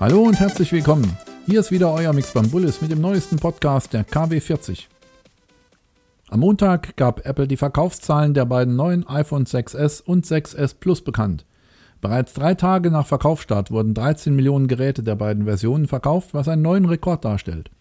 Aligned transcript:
Hallo 0.00 0.22
und 0.22 0.38
herzlich 0.38 0.70
willkommen. 0.70 1.18
Hier 1.46 1.58
ist 1.58 1.72
wieder 1.72 1.92
euer 1.92 2.12
Mix 2.12 2.32
Bambulis 2.32 2.80
mit 2.80 2.92
dem 2.92 3.00
neuesten 3.00 3.34
Podcast 3.34 3.92
der 3.92 4.06
KW40. 4.06 4.84
Am 6.28 6.38
Montag 6.38 6.94
gab 6.94 7.26
Apple 7.26 7.48
die 7.48 7.56
Verkaufszahlen 7.56 8.32
der 8.32 8.44
beiden 8.44 8.76
neuen 8.76 9.04
iPhone 9.08 9.44
6s 9.44 10.00
und 10.00 10.24
6s 10.24 10.76
Plus 10.78 11.02
bekannt. 11.02 11.46
Bereits 12.00 12.32
drei 12.32 12.54
Tage 12.54 12.92
nach 12.92 13.08
Verkaufsstart 13.08 13.72
wurden 13.72 13.92
13 13.92 14.36
Millionen 14.36 14.68
Geräte 14.68 15.02
der 15.02 15.16
beiden 15.16 15.46
Versionen 15.46 15.88
verkauft, 15.88 16.32
was 16.32 16.46
einen 16.46 16.62
neuen 16.62 16.84
Rekord 16.84 17.24
darstellt. 17.24 17.72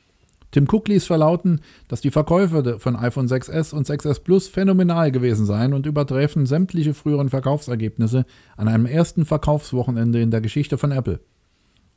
Tim 0.50 0.68
Cook 0.68 0.88
ließ 0.88 1.06
verlauten, 1.06 1.62
dass 1.88 2.02
die 2.02 2.10
Verkäufe 2.10 2.80
von 2.80 2.96
iPhone 2.96 3.28
6s 3.28 3.76
und 3.76 3.86
6s 3.86 4.24
Plus 4.24 4.48
phänomenal 4.48 5.12
gewesen 5.12 5.46
seien 5.46 5.72
und 5.72 5.86
übertreffen 5.86 6.48
sämtliche 6.48 6.96
früheren 6.96 7.30
Verkaufsergebnisse 7.30 8.26
an 8.56 8.68
einem 8.68 8.88
ersten 8.88 9.24
Verkaufswochenende 9.24 10.20
in 10.20 10.32
der 10.32 10.42
Geschichte 10.42 10.80
von 10.80 10.92
Apple. 10.92 11.20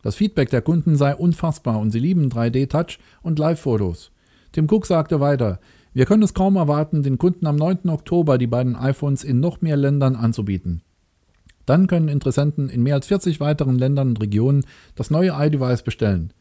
Das 0.03 0.17
Feedback 0.17 0.51
der 0.51 0.63
Kunden 0.63 0.97
sei 0.97 1.15
unfassbar 1.15 1.79
und 1.79 1.91
sie 1.91 1.99
lieben 1.99 2.29
3D-Touch 2.31 2.99
und 3.23 3.39
Live-Fotos. 3.39 4.13
Tim 4.53 4.67
Cook 4.71 4.87
sagte 4.87 5.21
weiter, 5.21 5.61
wir 5.93 6.07
können 6.07 6.23
es 6.23 6.35
kaum 6.35 6.57
erwarten, 6.57 7.03
den 7.03 7.19
Kunden 7.19 7.47
am 7.47 7.57
9. 7.57 7.89
Oktober 7.89 8.39
die 8.39 8.47
beiden 8.47 8.77
iPhones 8.77 9.25
in 9.25 9.41
noch 9.41 9.61
mehr 9.61 9.77
Ländern 9.77 10.17
anzubieten. 10.17 10.83
Dann 11.67 11.87
können 11.87 12.09
Interessenten 12.09 12.69
in 12.69 12.83
mehr 12.83 12.95
als 12.95 13.07
40 13.09 13.41
weiteren 13.41 13.79
Ländern 13.79 14.09
und 14.09 14.21
Regionen 14.21 14.65
das 14.95 15.11
neue 15.11 15.35
iDevice 15.37 15.83
bestellen. 15.83 16.33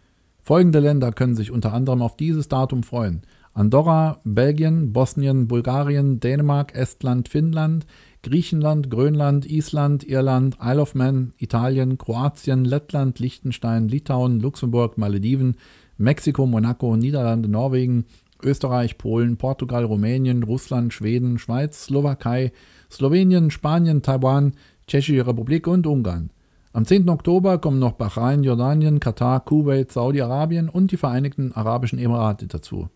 Folgende 0.41 0.79
Länder 0.79 1.11
können 1.11 1.35
sich 1.35 1.51
unter 1.51 1.73
anderem 1.73 2.01
auf 2.01 2.15
dieses 2.15 2.47
Datum 2.47 2.83
freuen. 2.83 3.21
Andorra, 3.53 4.19
Belgien, 4.23 4.93
Bosnien, 4.93 5.47
Bulgarien, 5.47 6.19
Dänemark, 6.19 6.75
Estland, 6.75 7.27
Finnland, 7.27 7.85
Griechenland, 8.21 8.89
Grönland, 8.89 9.49
Island, 9.49 10.03
Irland, 10.03 10.57
Isle 10.61 10.81
of 10.81 10.95
Man, 10.95 11.31
Italien, 11.37 11.97
Kroatien, 11.97 12.65
Lettland, 12.65 13.19
Liechtenstein, 13.19 13.87
Litauen, 13.87 14.39
Luxemburg, 14.39 14.97
Malediven, 14.97 15.55
Mexiko, 15.97 16.45
Monaco, 16.45 16.95
Niederlande, 16.95 17.49
Norwegen, 17.49 18.05
Österreich, 18.41 18.97
Polen, 18.97 19.37
Portugal, 19.37 19.83
Rumänien, 19.83 20.43
Russland, 20.43 20.93
Schweden, 20.93 21.39
Schweiz, 21.39 21.85
Slowakei, 21.85 22.51
Slowenien, 22.89 23.51
Spanien, 23.51 24.01
Taiwan, 24.01 24.53
Tschechische 24.87 25.27
Republik 25.27 25.67
und 25.67 25.85
Ungarn. 25.87 26.31
Am 26.71 26.85
10. 26.85 27.09
Oktober 27.09 27.57
kommen 27.57 27.79
noch 27.79 27.93
Bahrain, 27.93 28.43
Jordanien, 28.43 28.99
Katar, 28.99 29.43
Kuwait, 29.43 29.91
Saudi-Arabien 29.91 30.69
und 30.69 30.91
die 30.91 30.97
Vereinigten 30.97 31.51
Arabischen 31.51 31.99
Emirate 31.99 32.47
dazu. 32.47 32.89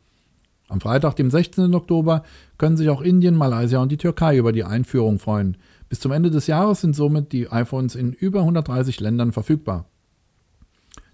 Am 0.73 0.81
Freitag, 0.81 1.15
dem 1.17 1.29
16. 1.29 1.75
Oktober, 1.75 2.23
können 2.57 2.77
sich 2.77 2.89
auch 2.89 3.01
Indien, 3.01 3.35
Malaysia 3.35 3.79
und 3.79 3.91
die 3.91 3.97
Türkei 3.97 4.37
über 4.37 4.51
die 4.51 4.63
Einführung 4.63 5.19
freuen. 5.19 5.55
Bis 5.87 5.99
zum 5.99 6.11
Ende 6.11 6.31
des 6.31 6.47
Jahres 6.47 6.81
sind 6.81 6.95
somit 6.95 7.31
die 7.31 7.51
iPhones 7.51 7.93
in 7.93 8.11
über 8.11 8.39
130 8.39 8.99
Ländern 8.99 9.33
verfügbar. 9.33 9.85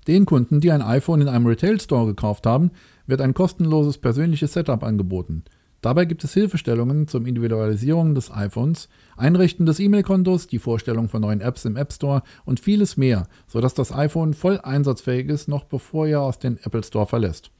Den 0.08 0.26
Kunden, 0.26 0.62
die 0.62 0.72
ein 0.72 0.82
iPhone 0.82 1.20
in 1.20 1.28
einem 1.28 1.46
Retail 1.46 1.78
Store 1.82 2.06
gekauft 2.06 2.46
haben, 2.46 2.72
wird 3.06 3.20
ein 3.20 3.34
kostenloses 3.34 3.98
persönliches 3.98 4.54
Setup 4.54 4.82
angeboten. 4.82 5.44
Dabei 5.82 6.06
gibt 6.06 6.24
es 6.24 6.34
Hilfestellungen 6.34 7.10
zur 7.10 7.28
Individualisierung 7.28 8.16
des 8.16 8.32
iPhones, 8.32 8.88
Einrichten 9.18 9.66
des 9.66 9.82
E-Mail-Kontos, 9.82 10.48
die 10.48 10.60
Vorstellung 10.60 11.10
von 11.10 11.20
neuen 11.20 11.42
Apps 11.42 11.66
im 11.66 11.76
App 11.76 11.92
Store 11.92 12.24
und 12.46 12.62
vieles 12.62 12.96
mehr, 12.96 13.28
sodass 13.46 13.74
das 13.74 13.92
iPhone 13.94 14.34
voll 14.34 14.58
einsatzfähig 14.62 15.28
ist, 15.28 15.50
noch 15.50 15.66
bevor 15.66 16.08
ihr 16.08 16.22
aus 16.22 16.40
den 16.40 16.58
Apple 16.64 16.84
Store 16.84 17.06
verlässt. 17.06 17.52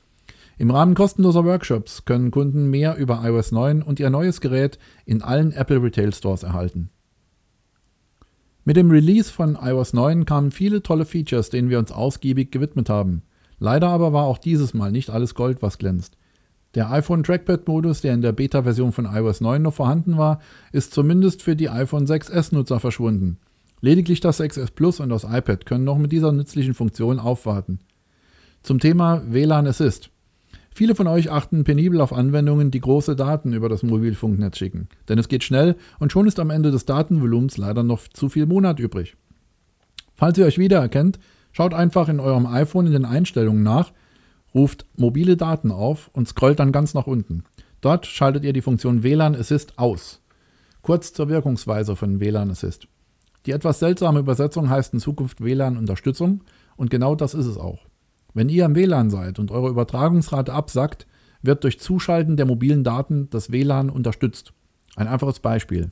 Im 0.60 0.72
Rahmen 0.72 0.94
kostenloser 0.94 1.46
Workshops 1.46 2.04
können 2.04 2.32
Kunden 2.32 2.70
mehr 2.70 2.98
über 2.98 3.22
iOS 3.24 3.54
9 3.54 3.82
und 3.82 4.02
ihr 4.02 4.10
neues 4.10 4.42
Gerät 4.42 4.78
in 5.06 5.22
allen 5.22 5.54
Apple 5.54 5.82
Retail 5.82 6.14
Stores 6.14 6.44
erhalten. 6.44 6.90
Mit 8.66 8.76
dem 8.76 8.92
Release 8.92 9.32
von 9.32 9.58
iOS 9.60 9.94
9 9.94 10.26
kamen 10.26 10.52
viele 10.52 10.84
tolle 10.84 11.06
Features, 11.06 11.50
denen 11.50 11.70
wir 11.70 11.80
uns 11.80 11.94
ausgiebig 11.94 12.52
gewidmet 12.52 12.90
haben. 12.90 13.22
Leider 13.58 13.88
aber 13.88 14.12
war 14.12 14.26
auch 14.26 14.38
dieses 14.38 14.74
Mal 14.74 14.92
nicht 14.92 15.10
alles 15.10 15.34
Gold, 15.34 15.62
was 15.62 15.78
glänzt. 15.78 16.18
Der 16.76 16.92
iPhone 16.92 17.24
Trackpad-Modus, 17.24 18.02
der 18.02 18.14
in 18.14 18.22
der 18.22 18.34
Beta-Version 18.34 18.92
von 18.92 19.06
iOS 19.06 19.40
9 19.40 19.62
noch 19.62 19.74
vorhanden 19.74 20.18
war, 20.18 20.42
ist 20.74 20.94
zumindest 20.94 21.42
für 21.42 21.56
die 21.56 21.70
iPhone 21.70 22.06
6s-Nutzer 22.06 22.82
verschwunden. 22.82 23.38
Lediglich 23.80 24.20
das 24.20 24.42
6s 24.42 24.74
Plus 24.76 25.00
und 25.00 25.08
das 25.08 25.24
iPad 25.24 25.66
können 25.66 25.86
noch 25.86 25.98
mit 25.98 26.12
dieser 26.12 26.34
nützlichen 26.34 26.74
Funktion 26.74 27.18
aufwarten. 27.18 27.80
Zum 28.62 28.80
Thema 28.80 29.22
WLAN 29.26 29.66
Assist. 29.66 30.12
Viele 30.80 30.96
von 30.96 31.08
euch 31.08 31.30
achten 31.30 31.66
penibel 31.66 32.00
auf 32.00 32.14
Anwendungen, 32.14 32.72
die 32.72 32.80
große 32.80 33.18
Daten 33.18 33.52
über 33.52 33.68
das 33.68 33.84
Mobilfunknetz 33.84 34.58
schicken. 34.58 34.88
Denn 35.10 35.20
es 35.20 35.28
geht 35.28 35.44
schnell 35.44 35.76
und 36.00 36.14
schon 36.14 36.26
ist 36.26 36.40
am 36.40 36.52
Ende 36.52 36.72
des 36.72 36.86
Datenvolumens 36.86 37.58
leider 37.58 37.84
noch 37.84 38.08
zu 38.08 38.30
viel 38.30 38.46
Monat 38.46 38.80
übrig. 38.80 39.18
Falls 40.16 40.38
ihr 40.38 40.46
euch 40.46 40.58
wiedererkennt, 40.58 41.20
schaut 41.52 41.74
einfach 41.74 42.08
in 42.08 42.22
eurem 42.22 42.46
iPhone 42.46 42.86
in 42.86 42.94
den 42.94 43.04
Einstellungen 43.04 43.62
nach, 43.62 43.92
ruft 44.56 44.86
mobile 44.96 45.36
Daten 45.36 45.74
auf 45.74 46.10
und 46.14 46.30
scrollt 46.30 46.62
dann 46.62 46.72
ganz 46.72 46.94
nach 46.94 47.08
unten. 47.08 47.44
Dort 47.82 48.06
schaltet 48.06 48.46
ihr 48.46 48.54
die 48.54 48.62
Funktion 48.62 49.04
WLAN 49.04 49.36
Assist 49.36 49.78
aus. 49.78 50.22
Kurz 50.82 51.12
zur 51.12 51.28
Wirkungsweise 51.28 51.98
von 51.98 52.22
WLAN 52.22 52.52
Assist. 52.52 52.88
Die 53.46 53.52
etwas 53.52 53.80
seltsame 53.80 54.22
Übersetzung 54.22 54.70
heißt 54.70 54.94
in 54.94 55.02
Zukunft 55.02 55.44
WLAN 55.44 55.76
Unterstützung 55.76 56.40
und 56.78 56.90
genau 56.90 57.16
das 57.16 57.34
ist 57.34 57.48
es 57.48 57.58
auch. 57.58 57.89
Wenn 58.40 58.48
ihr 58.48 58.64
im 58.64 58.74
WLAN 58.74 59.10
seid 59.10 59.38
und 59.38 59.52
eure 59.52 59.68
Übertragungsrate 59.68 60.54
absackt, 60.54 61.08
wird 61.42 61.66
durch 61.66 61.78
Zuschalten 61.78 62.38
der 62.38 62.46
mobilen 62.46 62.86
Daten 62.86 63.30
das 63.32 63.52
WLAN 63.52 63.90
unterstützt. 63.90 64.54
Ein 64.96 65.10
einfaches 65.10 65.42
Beispiel. 65.42 65.92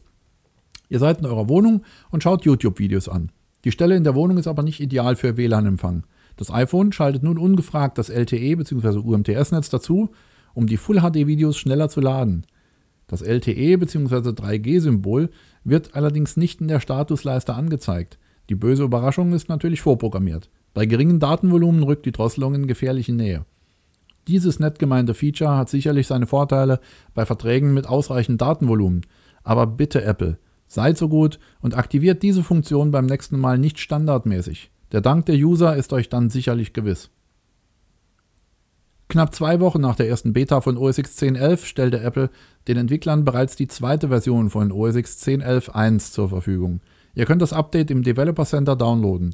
Ihr 0.88 1.00
seid 1.00 1.19
in 1.19 1.25
eurer 1.25 1.50
Wohnung 1.50 1.81
und 2.09 2.24
schaut 2.24 2.46
YouTube-Videos 2.46 3.09
an. 3.09 3.34
Die 3.66 3.72
Stelle 3.74 3.97
in 3.97 4.06
der 4.06 4.16
Wohnung 4.16 4.38
ist 4.38 4.47
aber 4.47 4.63
nicht 4.63 4.80
ideal 4.80 5.18
für 5.18 5.35
WLAN-Empfang. 5.35 6.06
Das 6.38 6.50
iPhone 6.50 6.94
schaltet 6.94 7.22
nun 7.22 7.38
ungefragt 7.38 7.97
das 7.97 8.08
LTE 8.08 8.56
bzw. 8.56 9.00
UMTS-Netz 9.00 9.69
dazu, 9.69 10.12
um 10.53 10.68
die 10.68 10.78
Full-HD-Videos 10.78 11.58
schneller 11.58 11.90
zu 11.90 12.00
laden. 12.00 12.46
Das 13.08 13.22
LTE 13.22 13.78
bzw. 13.78 14.29
3G-Symbol 14.29 15.31
wird 15.66 15.96
allerdings 15.96 16.38
nicht 16.38 16.62
in 16.62 16.69
der 16.69 16.79
Statusleiste 16.79 17.53
angezeigt. 17.53 18.18
Die 18.47 18.56
böse 18.56 18.84
Überraschung 18.84 19.34
ist 19.34 19.50
natürlich 19.50 19.81
vorprogrammiert. 19.81 20.50
Bei 20.78 20.86
geringen 20.86 21.20
Datenvolumen 21.20 21.82
rückt 21.82 22.06
die 22.06 22.12
Drosselung 22.12 22.54
in 22.54 22.68
gefährliche 22.68 23.12
Nähe. 23.12 23.46
Dieses 24.28 24.60
nett 24.60 24.78
gemeinte 24.78 25.16
Feature 25.16 25.58
hat 25.58 25.70
sicherlich 25.70 26.06
seine 26.06 26.28
Vorteile 26.28 26.80
bei 27.16 27.26
Verträgen 27.26 27.74
mit 27.74 27.88
ausreichend 27.88 28.42
Datenvolumen. 28.42 29.02
Aber 29.44 29.66
bitte 29.66 30.04
Apple, 30.04 30.38
seid 30.68 30.96
so 31.00 31.10
gut 31.10 31.40
und 31.62 31.76
aktiviert 31.76 32.22
diese 32.22 32.44
Funktion 32.44 32.92
beim 32.92 33.08
nächsten 33.08 33.40
Mal 33.40 33.58
nicht 33.58 33.80
standardmäßig. 33.80 34.70
Der 34.92 35.02
Dank 35.02 35.26
der 35.26 35.38
User 35.38 35.76
ist 35.76 35.94
euch 35.94 36.10
dann 36.10 36.30
sicherlich 36.30 36.74
gewiss. 36.74 37.09
Knapp 39.08 39.34
zwei 39.34 39.59
Wochen 39.59 39.82
nach 39.82 39.96
der 39.96 40.08
ersten 40.08 40.32
Beta 40.32 40.62
von 40.62 40.78
OS 40.78 41.00
X 41.00 41.18
10.11 41.20 41.66
stellte 41.66 42.02
Apple 42.02 42.30
den 42.68 42.78
Entwicklern 42.78 43.26
bereits 43.26 43.56
die 43.56 43.68
zweite 43.68 44.09
Version 44.09 44.52
von 44.52 44.72
OS 44.72 44.96
X 44.96 45.24
10.11.1 45.24 46.12
zur 46.12 46.30
Verfügung. 46.30 46.82
Ihr 47.16 47.26
könnt 47.26 47.42
das 47.42 47.52
Update 47.52 47.90
im 47.90 48.04
Developer 48.04 48.46
Center 48.46 48.76
downloaden. 48.76 49.34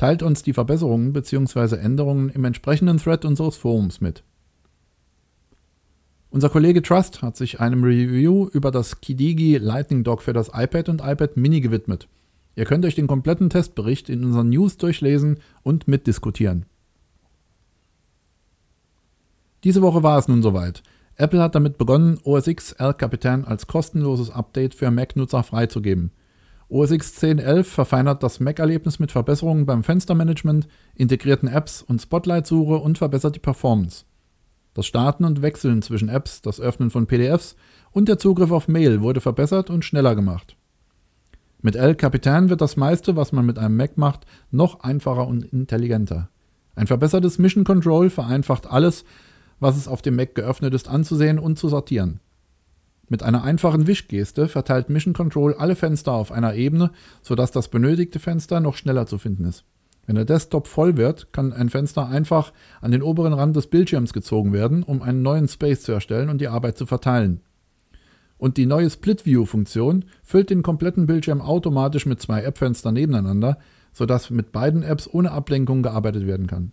Teilt 0.00 0.22
uns 0.22 0.42
die 0.42 0.54
Verbesserungen 0.54 1.12
bzw. 1.12 1.76
Änderungen 1.76 2.30
im 2.30 2.46
entsprechenden 2.46 2.96
Thread 2.96 3.26
unseres 3.26 3.58
Forums 3.58 4.00
mit. 4.00 4.24
Unser 6.30 6.48
Kollege 6.48 6.80
Trust 6.80 7.20
hat 7.20 7.36
sich 7.36 7.60
einem 7.60 7.84
Review 7.84 8.48
über 8.50 8.70
das 8.70 9.02
Kidigi 9.02 9.58
Lightning 9.58 10.02
Dock 10.02 10.22
für 10.22 10.32
das 10.32 10.52
iPad 10.54 10.88
und 10.88 11.02
iPad 11.02 11.36
Mini 11.36 11.60
gewidmet. 11.60 12.08
Ihr 12.56 12.64
könnt 12.64 12.86
euch 12.86 12.94
den 12.94 13.08
kompletten 13.08 13.50
Testbericht 13.50 14.08
in 14.08 14.24
unseren 14.24 14.48
News 14.48 14.78
durchlesen 14.78 15.40
und 15.62 15.86
mitdiskutieren. 15.86 16.64
Diese 19.64 19.82
Woche 19.82 20.02
war 20.02 20.16
es 20.16 20.28
nun 20.28 20.40
soweit. 20.40 20.82
Apple 21.16 21.42
hat 21.42 21.54
damit 21.54 21.76
begonnen, 21.76 22.18
OS 22.24 22.46
X 22.46 22.72
El 22.72 22.94
Capitan 22.94 23.44
als 23.44 23.66
kostenloses 23.66 24.30
Update 24.30 24.74
für 24.74 24.90
Mac-Nutzer 24.90 25.42
freizugeben. 25.42 26.10
OS 26.70 26.92
X 26.92 27.20
10.11 27.20 27.64
verfeinert 27.64 28.22
das 28.22 28.38
Mac-Erlebnis 28.38 29.00
mit 29.00 29.10
Verbesserungen 29.10 29.66
beim 29.66 29.82
Fenstermanagement, 29.82 30.68
integrierten 30.94 31.48
Apps 31.48 31.82
und 31.82 32.00
Spotlight-Suche 32.00 32.76
und 32.76 32.96
verbessert 32.96 33.34
die 33.34 33.40
Performance. 33.40 34.04
Das 34.74 34.86
Starten 34.86 35.24
und 35.24 35.42
Wechseln 35.42 35.82
zwischen 35.82 36.08
Apps, 36.08 36.42
das 36.42 36.60
Öffnen 36.60 36.90
von 36.90 37.08
PDFs 37.08 37.56
und 37.90 38.08
der 38.08 38.18
Zugriff 38.18 38.52
auf 38.52 38.68
Mail 38.68 39.02
wurde 39.02 39.20
verbessert 39.20 39.68
und 39.68 39.84
schneller 39.84 40.14
gemacht. 40.14 40.56
Mit 41.60 41.74
El 41.74 41.96
Capitan 41.96 42.50
wird 42.50 42.60
das 42.60 42.76
meiste, 42.76 43.16
was 43.16 43.32
man 43.32 43.44
mit 43.44 43.58
einem 43.58 43.76
Mac 43.76 43.98
macht, 43.98 44.24
noch 44.52 44.80
einfacher 44.80 45.26
und 45.26 45.44
intelligenter. 45.52 46.28
Ein 46.76 46.86
verbessertes 46.86 47.38
Mission 47.40 47.64
Control 47.64 48.10
vereinfacht 48.10 48.68
alles, 48.68 49.04
was 49.58 49.76
es 49.76 49.88
auf 49.88 50.02
dem 50.02 50.14
Mac 50.14 50.36
geöffnet 50.36 50.72
ist, 50.72 50.88
anzusehen 50.88 51.40
und 51.40 51.58
zu 51.58 51.68
sortieren. 51.68 52.20
Mit 53.10 53.24
einer 53.24 53.42
einfachen 53.42 53.88
Wischgeste 53.88 54.46
verteilt 54.46 54.88
Mission 54.88 55.14
Control 55.14 55.54
alle 55.54 55.74
Fenster 55.74 56.12
auf 56.12 56.30
einer 56.30 56.54
Ebene, 56.54 56.92
sodass 57.22 57.50
das 57.50 57.66
benötigte 57.66 58.20
Fenster 58.20 58.60
noch 58.60 58.76
schneller 58.76 59.04
zu 59.06 59.18
finden 59.18 59.44
ist. 59.44 59.64
Wenn 60.06 60.14
der 60.14 60.24
Desktop 60.24 60.68
voll 60.68 60.96
wird, 60.96 61.32
kann 61.32 61.52
ein 61.52 61.70
Fenster 61.70 62.06
einfach 62.06 62.52
an 62.80 62.92
den 62.92 63.02
oberen 63.02 63.32
Rand 63.32 63.56
des 63.56 63.66
Bildschirms 63.66 64.12
gezogen 64.12 64.52
werden, 64.52 64.84
um 64.84 65.02
einen 65.02 65.22
neuen 65.22 65.48
Space 65.48 65.82
zu 65.82 65.90
erstellen 65.90 66.28
und 66.28 66.40
die 66.40 66.46
Arbeit 66.46 66.78
zu 66.78 66.86
verteilen. 66.86 67.40
Und 68.38 68.56
die 68.56 68.66
neue 68.66 68.88
Split 68.88 69.26
View 69.26 69.44
Funktion 69.44 70.04
füllt 70.22 70.50
den 70.50 70.62
kompletten 70.62 71.06
Bildschirm 71.06 71.40
automatisch 71.40 72.06
mit 72.06 72.22
zwei 72.22 72.42
App-Fenstern 72.42 72.94
nebeneinander, 72.94 73.58
sodass 73.92 74.30
mit 74.30 74.52
beiden 74.52 74.84
Apps 74.84 75.08
ohne 75.12 75.32
Ablenkung 75.32 75.82
gearbeitet 75.82 76.28
werden 76.28 76.46
kann. 76.46 76.70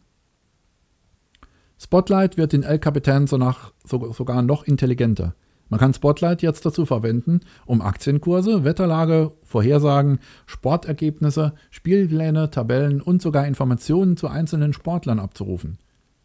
Spotlight 1.80 2.38
wird 2.38 2.54
in 2.54 2.62
El 2.62 2.78
Capitan 2.78 3.26
sogar 3.26 4.42
noch 4.44 4.66
intelligenter. 4.66 5.34
Man 5.70 5.80
kann 5.80 5.94
Spotlight 5.94 6.42
jetzt 6.42 6.66
dazu 6.66 6.86
verwenden, 6.86 7.42
um 7.66 7.82
Aktienkurse, 7.82 8.64
Wetterlage, 8.64 9.34
Vorhersagen, 9.44 10.20
Sportergebnisse, 10.46 11.54
Spielpläne, 11.72 12.50
Tabellen 12.50 13.02
und 13.02 13.22
sogar 13.22 13.46
Informationen 13.48 14.16
zu 14.18 14.28
einzelnen 14.28 14.74
Sportlern 14.74 15.20
abzurufen. 15.20 15.78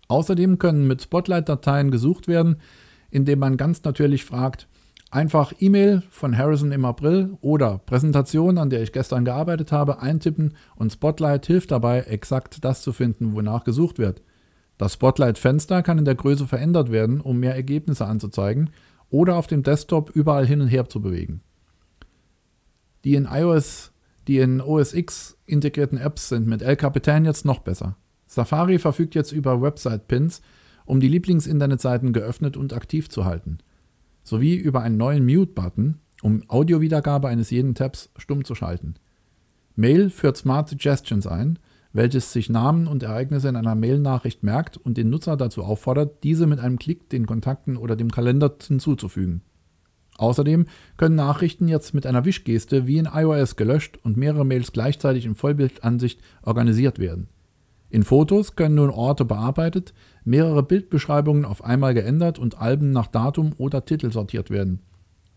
Außerdem 0.09 0.59
können 0.59 0.87
mit 0.87 1.03
Spotlight-Dateien 1.03 1.91
gesucht 1.91 2.29
werden, 2.29 2.57
indem 3.11 3.41
man 3.41 3.57
ganz 3.57 3.83
natürlich 3.83 4.25
fragt, 4.25 4.69
einfach 5.11 5.53
E-Mail 5.59 6.03
von 6.11 6.37
Harrison 6.37 6.73
im 6.73 6.85
April 6.85 7.37
oder 7.41 7.79
Präsentation, 7.85 8.59
an 8.59 8.71
der 8.71 8.83
ich 8.83 8.93
gestern 8.93 9.25
gearbeitet 9.25 9.73
habe, 9.73 10.01
eintippen 10.01 10.55
und 10.77 10.93
Spotlight 10.93 11.47
hilft 11.47 11.71
dabei, 11.71 12.01
exakt 12.03 12.65
das 12.65 12.83
zu 12.83 12.93
finden, 12.93 13.35
wonach 13.35 13.65
gesucht 13.65 13.99
wird. 13.99 14.23
Das 14.79 14.95
Spotlight-Fenster 14.95 15.83
kann 15.83 15.99
in 15.99 16.05
der 16.05 16.15
Größe 16.15 16.47
verändert 16.47 16.91
werden, 16.91 17.21
um 17.21 17.39
mehr 17.39 17.55
Ergebnisse 17.55 18.07
anzuzeigen 18.07 18.71
oder 19.13 19.37
auf 19.37 19.47
dem 19.47 19.63
Desktop 19.63 20.11
überall 20.11 20.47
hin 20.47 20.63
und 20.63 20.69
her 20.69 20.89
zu 20.89 21.01
bewegen. 21.01 21.43
Die 23.05 23.15
in 23.15 23.29
iOS, 23.31 23.93
die 24.27 24.39
in 24.39 24.61
OS 24.61 24.95
X 24.95 25.37
integrierten 25.45 25.99
Apps 25.99 26.31
sind 26.31 26.47
mit 26.49 26.63
El 26.63 26.77
Capitan 26.77 27.25
jetzt 27.25 27.45
noch 27.45 27.59
besser. 27.61 27.97
Safari 28.27 28.79
verfügt 28.79 29.15
jetzt 29.15 29.33
über 29.33 29.61
Website-Pins, 29.61 30.41
um 30.87 30.99
die 30.99 31.09
Lieblingsinternetseiten 31.09 32.15
geöffnet 32.15 32.57
und 32.57 32.73
aktiv 32.73 33.11
zu 33.11 33.27
halten, 33.27 33.59
sowie 34.23 34.55
über 34.55 34.81
einen 34.81 34.97
neuen 34.97 35.27
Mute-Button, 35.27 35.99
um 36.23 36.49
Audiowiedergabe 36.49 37.29
eines 37.29 37.51
jeden 37.51 37.75
Tabs 37.75 38.11
stumm 38.17 38.45
zu 38.45 38.55
schalten. 38.55 38.95
Mail 39.77 40.09
führt 40.09 40.39
Smart 40.39 40.71
Suggestions 40.71 41.27
ein, 41.27 41.59
welches 41.93 42.33
sich 42.33 42.49
Namen 42.49 42.87
und 42.87 43.03
Ereignisse 43.03 43.49
in 43.49 43.57
einer 43.57 43.75
Mail-Nachricht 43.75 44.43
merkt 44.43 44.77
und 44.77 44.97
den 44.97 45.11
Nutzer 45.11 45.37
dazu 45.37 45.63
auffordert, 45.63 46.23
diese 46.23 46.47
mit 46.47 46.59
einem 46.59 46.79
Klick 46.79 47.09
den 47.11 47.27
Kontakten 47.27 47.77
oder 47.77 47.97
dem 47.97 48.11
Kalender 48.11 48.55
hinzuzufügen. 48.67 49.43
Außerdem 50.19 50.67
können 50.97 51.17
Nachrichten 51.17 51.69
jetzt 51.69 51.95
mit 51.95 52.07
einer 52.07 52.25
Wischgeste 52.25 52.87
wie 52.87 52.99
in 52.99 53.09
iOS 53.13 53.57
gelöscht 53.57 53.99
und 54.03 54.17
mehrere 54.17 54.45
Mails 54.45 54.73
gleichzeitig 54.73 55.27
in 55.27 55.35
Vollbildansicht 55.35 56.21
organisiert 56.43 56.99
werden. 56.99 57.29
In 57.91 58.05
Fotos 58.05 58.57
können 58.57 58.77
nun 58.77 58.91
Orte 58.91 59.25
bearbeitet, 59.25 59.93
mehrere 60.25 60.63
Bildbeschreibungen 60.63 61.45
auf 61.45 61.65
einmal 61.65 61.93
geändert 61.93 62.39
und 62.39 62.59
Alben 62.59 62.91
nach 62.91 63.07
Datum 63.07 63.53
oder 63.59 63.85
Titel 63.85 64.11
sortiert 64.13 64.49
werden. 64.49 64.81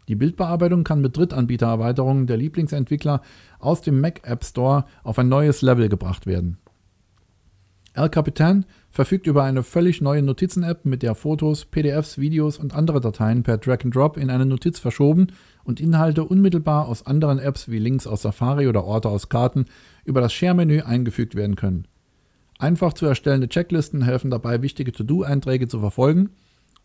Die 0.07 0.15
Bildbearbeitung 0.15 0.83
kann 0.83 1.01
mit 1.01 1.17
Drittanbietererweiterungen 1.17 2.27
der 2.27 2.37
Lieblingsentwickler 2.37 3.21
aus 3.59 3.81
dem 3.81 3.99
Mac 4.01 4.21
App 4.23 4.43
Store 4.43 4.85
auf 5.03 5.17
ein 5.17 5.29
neues 5.29 5.61
Level 5.61 5.89
gebracht 5.89 6.27
werden. 6.27 6.57
El 7.93 8.09
Capitan 8.09 8.65
verfügt 8.91 9.25
über 9.25 9.43
eine 9.43 9.63
völlig 9.63 10.01
neue 10.01 10.21
Notizen-App, 10.21 10.83
mit 10.83 11.01
der 11.01 11.15
Fotos, 11.15 11.63
PDFs, 11.63 12.17
Videos 12.17 12.57
und 12.57 12.75
andere 12.75 12.99
Dateien 12.99 13.41
per 13.41 13.57
Drag 13.57 13.85
and 13.85 13.95
Drop 13.95 14.17
in 14.17 14.29
eine 14.29 14.45
Notiz 14.45 14.79
verschoben 14.79 15.27
und 15.63 15.79
Inhalte 15.79 16.25
unmittelbar 16.25 16.89
aus 16.89 17.05
anderen 17.05 17.39
Apps 17.39 17.69
wie 17.69 17.79
Links 17.79 18.05
aus 18.05 18.23
Safari 18.23 18.67
oder 18.67 18.83
Orte 18.83 19.07
aus 19.07 19.29
Karten 19.29 19.65
über 20.03 20.19
das 20.19 20.33
Share-Menü 20.33 20.81
eingefügt 20.81 21.35
werden 21.35 21.55
können. 21.55 21.87
Einfach 22.59 22.93
zu 22.93 23.05
erstellende 23.05 23.47
Checklisten 23.47 24.01
helfen 24.01 24.29
dabei, 24.29 24.61
wichtige 24.61 24.91
To-Do-Einträge 24.91 25.69
zu 25.69 25.79
verfolgen 25.79 26.31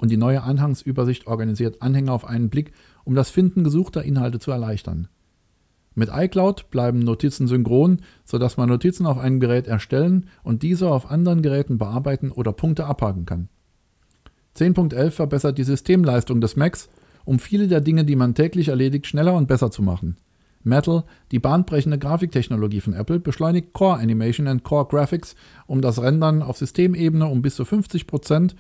und 0.00 0.10
die 0.10 0.16
neue 0.16 0.42
Anhangsübersicht 0.42 1.26
organisiert 1.26 1.82
Anhänger 1.82 2.14
auf 2.14 2.24
einen 2.24 2.48
Blick, 2.48 2.72
um 3.04 3.14
das 3.14 3.28
Finden 3.28 3.64
gesuchter 3.64 4.02
Inhalte 4.02 4.38
zu 4.38 4.50
erleichtern. 4.50 5.08
Mit 5.94 6.08
iCloud 6.10 6.70
bleiben 6.70 7.00
Notizen 7.00 7.46
synchron, 7.46 8.00
sodass 8.24 8.56
man 8.56 8.70
Notizen 8.70 9.04
auf 9.04 9.18
einem 9.18 9.40
Gerät 9.40 9.66
erstellen 9.66 10.26
und 10.42 10.62
diese 10.62 10.90
auf 10.90 11.10
anderen 11.10 11.42
Geräten 11.42 11.76
bearbeiten 11.76 12.30
oder 12.30 12.52
Punkte 12.52 12.86
abhaken 12.86 13.26
kann. 13.26 13.50
10.11 14.56 15.10
verbessert 15.10 15.58
die 15.58 15.64
Systemleistung 15.64 16.40
des 16.40 16.56
Macs, 16.56 16.88
um 17.26 17.38
viele 17.38 17.68
der 17.68 17.82
Dinge, 17.82 18.06
die 18.06 18.16
man 18.16 18.34
täglich 18.34 18.68
erledigt, 18.68 19.06
schneller 19.06 19.34
und 19.34 19.48
besser 19.48 19.70
zu 19.70 19.82
machen. 19.82 20.16
Metal, 20.62 21.04
die 21.30 21.38
bahnbrechende 21.38 21.98
Grafiktechnologie 21.98 22.80
von 22.80 22.94
Apple, 22.94 23.20
beschleunigt 23.20 23.74
Core 23.74 23.98
Animation 23.98 24.46
und 24.46 24.62
Core 24.62 24.86
Graphics, 24.86 25.34
um 25.66 25.82
das 25.82 26.00
Rendern 26.00 26.42
auf 26.42 26.56
Systemebene 26.56 27.26
um 27.26 27.42
bis 27.42 27.56
zu 27.56 27.64
50% 27.64 28.54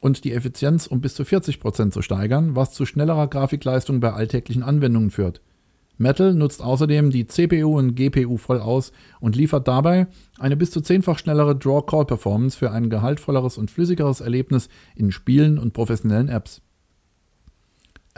und 0.00 0.24
die 0.24 0.32
Effizienz 0.32 0.86
um 0.86 1.00
bis 1.00 1.14
zu 1.14 1.22
40% 1.22 1.90
zu 1.90 2.02
steigern, 2.02 2.56
was 2.56 2.72
zu 2.72 2.86
schnellerer 2.86 3.28
Grafikleistung 3.28 4.00
bei 4.00 4.12
alltäglichen 4.12 4.62
Anwendungen 4.62 5.10
führt. 5.10 5.40
Metal 5.98 6.32
nutzt 6.32 6.62
außerdem 6.62 7.10
die 7.10 7.26
CPU 7.26 7.76
und 7.76 7.96
GPU 7.96 8.36
voll 8.36 8.60
aus 8.60 8.92
und 9.20 9.34
liefert 9.34 9.66
dabei 9.66 10.06
eine 10.38 10.56
bis 10.56 10.70
zu 10.70 10.80
zehnfach 10.80 11.18
schnellere 11.18 11.56
Draw-Call-Performance 11.56 12.56
für 12.56 12.70
ein 12.70 12.88
gehaltvolleres 12.88 13.58
und 13.58 13.70
flüssigeres 13.70 14.20
Erlebnis 14.20 14.68
in 14.94 15.10
Spielen 15.10 15.58
und 15.58 15.72
professionellen 15.72 16.28
Apps. 16.28 16.62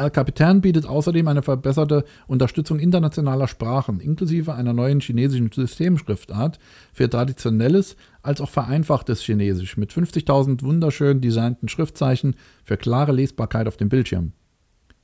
El 0.01 0.11
Capitan 0.11 0.63
bietet 0.63 0.87
außerdem 0.87 1.29
eine 1.29 1.43
verbesserte 1.43 2.05
Unterstützung 2.27 2.79
internationaler 2.79 3.47
Sprachen, 3.47 4.01
inklusive 4.01 4.55
einer 4.55 4.73
neuen 4.73 5.01
chinesischen 5.01 5.53
Systemschriftart 5.53 6.59
für 6.95 7.11
traditionelles 7.11 7.97
als 8.23 8.41
auch 8.41 8.49
vereinfachtes 8.49 9.21
Chinesisch 9.21 9.77
mit 9.77 9.93
50.000 9.93 10.63
wunderschön 10.63 11.21
designten 11.21 11.69
Schriftzeichen 11.69 12.37
für 12.65 12.79
klare 12.79 13.13
Lesbarkeit 13.13 13.69
auf 13.69 13.77
dem 13.77 13.91
Bildschirm. 13.91 14.33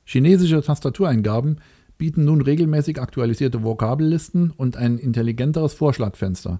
Chinesische 0.03 0.63
Tastatureingaben 0.63 1.61
bieten 1.99 2.25
nun 2.25 2.41
regelmäßig 2.41 2.99
aktualisierte 2.99 3.63
Vokabellisten 3.63 4.49
und 4.49 4.77
ein 4.77 4.97
intelligenteres 4.97 5.75
Vorschlagfenster. 5.75 6.59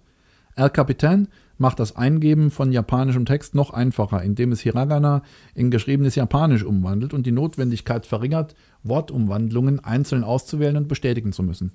El 0.55 0.69
Capitan 0.69 1.27
macht 1.57 1.79
das 1.79 1.95
Eingeben 1.95 2.51
von 2.51 2.71
japanischem 2.71 3.25
Text 3.25 3.55
noch 3.55 3.71
einfacher, 3.71 4.21
indem 4.21 4.51
es 4.51 4.61
Hiragana 4.61 5.23
in 5.55 5.71
geschriebenes 5.71 6.15
Japanisch 6.15 6.63
umwandelt 6.63 7.13
und 7.13 7.25
die 7.25 7.31
Notwendigkeit 7.31 8.05
verringert, 8.05 8.55
Wortumwandlungen 8.83 9.79
einzeln 9.83 10.23
auszuwählen 10.23 10.77
und 10.77 10.87
bestätigen 10.87 11.31
zu 11.31 11.43
müssen. 11.43 11.71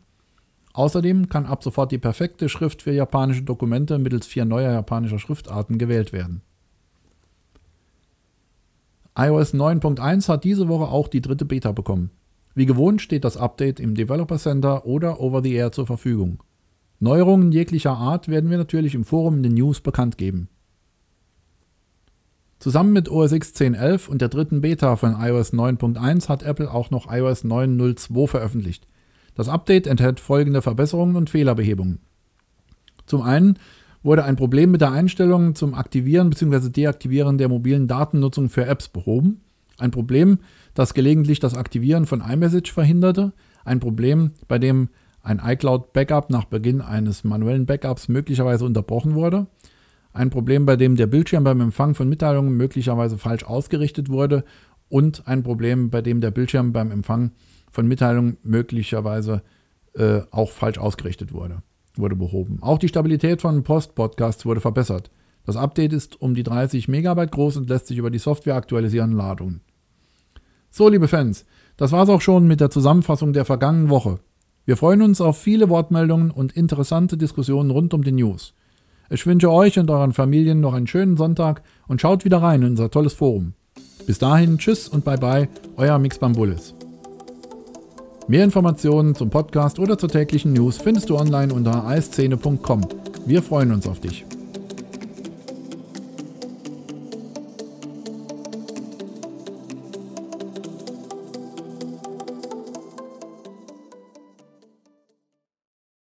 Außerdem 0.73 1.29
kann 1.29 1.46
ab 1.46 1.62
sofort 1.62 1.93
die 1.93 1.99
perfekte 1.99 2.49
Schrift 2.49 2.82
für 2.82 2.93
japanische 2.93 3.43
Dokumente 3.43 3.99
mittels 3.99 4.26
vier 4.26 4.44
neuer 4.44 4.73
japanischer 4.73 5.19
Schriftarten 5.19 5.79
gewählt 5.79 6.12
werden. 6.12 6.43
iOS 9.17 9.52
9.1 9.52 10.29
hat 10.29 10.44
diese 10.44 10.69
Woche 10.69 10.87
auch 10.87 11.08
die 11.08 11.20
dritte 11.20 11.44
Beta 11.44 11.73
bekommen. 11.73 12.11
Wie 12.55 12.67
gewohnt 12.67 13.02
steht 13.02 13.25
das 13.25 13.37
Update 13.37 13.81
im 13.81 13.94
Developer 13.94 14.38
Center 14.38 14.86
oder 14.86 15.20
Over 15.20 15.43
the 15.43 15.53
Air 15.53 15.72
zur 15.72 15.86
Verfügung. 15.86 16.43
Neuerungen 17.02 17.50
jeglicher 17.50 17.96
Art 17.96 18.28
werden 18.28 18.48
wir 18.48 18.58
natürlich 18.58 18.94
im 18.94 19.04
Forum 19.04 19.38
in 19.38 19.42
den 19.42 19.54
News 19.54 19.80
bekannt 19.80 20.18
geben. 20.18 20.48
Zusammen 22.60 22.92
mit 22.92 23.10
OS 23.10 23.32
X 23.32 23.52
10.11 23.56 24.08
und 24.08 24.20
der 24.20 24.28
dritten 24.28 24.60
Beta 24.60 24.94
von 24.94 25.20
iOS 25.20 25.52
9.1 25.52 26.28
hat 26.28 26.44
Apple 26.44 26.70
auch 26.70 26.92
noch 26.92 27.12
iOS 27.12 27.44
9.02 27.44 28.28
veröffentlicht. 28.28 28.86
Das 29.34 29.48
Update 29.48 29.88
enthält 29.88 30.20
folgende 30.20 30.62
Verbesserungen 30.62 31.16
und 31.16 31.28
Fehlerbehebungen. 31.28 31.98
Zum 33.06 33.22
einen 33.22 33.58
wurde 34.04 34.22
ein 34.22 34.36
Problem 34.36 34.70
mit 34.70 34.80
der 34.80 34.92
Einstellung 34.92 35.56
zum 35.56 35.74
Aktivieren 35.74 36.30
bzw. 36.30 36.68
Deaktivieren 36.68 37.36
der 37.36 37.48
mobilen 37.48 37.88
Datennutzung 37.88 38.48
für 38.48 38.66
Apps 38.66 38.88
behoben. 38.88 39.40
Ein 39.76 39.90
Problem, 39.90 40.38
das 40.74 40.94
gelegentlich 40.94 41.40
das 41.40 41.56
Aktivieren 41.56 42.06
von 42.06 42.20
iMessage 42.20 42.72
verhinderte. 42.72 43.32
Ein 43.64 43.80
Problem, 43.80 44.30
bei 44.46 44.60
dem 44.60 44.88
ein 45.22 45.41
iCloud-Backup 45.44 46.31
nach 46.31 46.44
Beginn 46.44 46.81
eines 46.81 47.24
manuellen 47.24 47.67
Backups 47.67 48.08
möglicherweise 48.08 48.64
unterbrochen 48.64 49.14
wurde, 49.14 49.46
ein 50.12 50.31
Problem, 50.31 50.67
bei 50.67 50.76
dem 50.76 50.96
der 50.96 51.06
Bildschirm 51.06 51.44
beim 51.44 51.60
Empfang 51.60 51.94
von 51.94 52.08
Mitteilungen 52.08 52.56
möglicherweise 52.56 53.17
falsch 53.17 53.44
ausgerichtet 53.44 54.10
wurde 54.10 54.44
und 54.88 55.26
ein 55.26 55.43
Problem, 55.43 55.91
bei 55.91 56.02
dem 56.02 56.20
der 56.20 56.31
Bildschirm 56.31 56.72
beim 56.72 56.91
Empfang 56.91 57.32
von 57.70 57.88
Mitteilungen 57.88 58.36
möglicherweise 58.43 59.43
äh, 59.94 60.20
auch 60.31 60.50
falsch 60.50 60.79
ausgerichtet 60.79 61.32
wurde, 61.32 61.62
wurde 61.96 62.17
behoben. 62.17 62.58
Auch 62.60 62.79
die 62.79 62.88
Stabilität 62.88 63.41
von 63.41 63.62
Post-Podcasts 63.62 64.44
wurde 64.44 64.60
verbessert. 64.60 65.10
Das 65.44 65.56
Update 65.56 65.93
ist 65.93 66.20
um 66.20 66.34
die 66.34 66.43
30 66.43 66.88
Megabyte 66.88 67.32
groß 67.32 67.56
und 67.56 67.69
lässt 67.69 67.86
sich 67.86 67.98
über 67.98 68.10
die 68.10 68.19
Software 68.19 68.55
aktualisieren 68.55 69.12
Ladungen. 69.12 69.62
So, 70.70 70.88
liebe 70.88 71.08
Fans, 71.08 71.46
das 71.76 71.93
war's 71.93 72.08
auch 72.08 72.20
schon 72.20 72.46
mit 72.46 72.60
der 72.60 72.70
Zusammenfassung 72.70 73.32
der 73.32 73.44
vergangenen 73.44 73.88
Woche. 73.88 74.20
Wir 74.64 74.76
freuen 74.76 75.02
uns 75.02 75.20
auf 75.20 75.38
viele 75.38 75.69
Wortmeldungen 75.69 76.31
und 76.31 76.52
interessante 76.52 77.16
Diskussionen 77.16 77.70
rund 77.70 77.94
um 77.94 78.04
die 78.04 78.12
News. 78.12 78.54
Ich 79.10 79.26
wünsche 79.26 79.50
euch 79.50 79.78
und 79.78 79.90
euren 79.90 80.12
Familien 80.12 80.60
noch 80.60 80.72
einen 80.72 80.86
schönen 80.86 81.16
Sonntag 81.16 81.62
und 81.88 82.00
schaut 82.00 82.24
wieder 82.24 82.40
rein 82.40 82.62
in 82.62 82.69
unser 82.70 82.90
tolles 82.90 83.12
Forum. 83.12 83.54
Bis 84.06 84.19
dahin, 84.19 84.58
tschüss 84.58 84.88
und 84.88 85.04
bye 85.04 85.19
bye, 85.19 85.48
euer 85.76 85.98
Mix 85.98 86.19
Bambulis. 86.19 86.74
Mehr 88.28 88.44
Informationen 88.44 89.14
zum 89.14 89.31
Podcast 89.31 89.78
oder 89.78 89.98
zur 89.98 90.08
täglichen 90.08 90.52
News 90.52 90.78
findest 90.78 91.10
du 91.10 91.19
online 91.19 91.52
unter 91.52 91.84
eiszene.com. 91.86 92.82
Wir 93.26 93.42
freuen 93.42 93.72
uns 93.72 93.86
auf 93.86 94.00
dich. 94.00 94.24